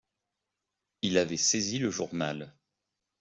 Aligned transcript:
Il 1.03 1.19
avait 1.19 1.37
saisi 1.37 1.77
le 1.77 1.91
journal. 1.91 2.55